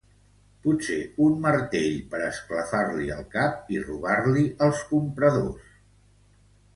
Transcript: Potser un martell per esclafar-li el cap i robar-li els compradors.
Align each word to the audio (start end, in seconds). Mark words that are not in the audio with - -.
Potser 0.61 0.95
un 1.25 1.33
martell 1.41 1.99
per 2.13 2.21
esclafar-li 2.29 3.09
el 3.15 3.21
cap 3.35 3.69
i 3.75 3.81
robar-li 3.83 4.47
els 4.69 4.81
compradors. 4.95 5.69